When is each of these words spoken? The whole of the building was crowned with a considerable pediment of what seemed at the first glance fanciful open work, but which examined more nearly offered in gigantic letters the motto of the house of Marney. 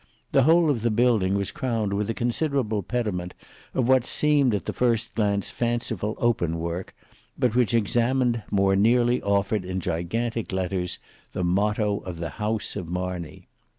The 0.31 0.45
whole 0.45 0.71
of 0.71 0.81
the 0.81 0.89
building 0.89 1.35
was 1.35 1.51
crowned 1.51 1.93
with 1.93 2.09
a 2.09 2.15
considerable 2.15 2.81
pediment 2.81 3.35
of 3.75 3.87
what 3.87 4.03
seemed 4.03 4.55
at 4.55 4.65
the 4.65 4.73
first 4.73 5.13
glance 5.13 5.51
fanciful 5.51 6.15
open 6.17 6.57
work, 6.57 6.95
but 7.37 7.53
which 7.53 7.75
examined 7.75 8.41
more 8.49 8.75
nearly 8.75 9.21
offered 9.21 9.63
in 9.63 9.79
gigantic 9.79 10.51
letters 10.51 10.97
the 11.33 11.43
motto 11.43 11.99
of 11.99 12.17
the 12.17 12.29
house 12.41 12.75
of 12.75 12.87
Marney. 12.89 13.47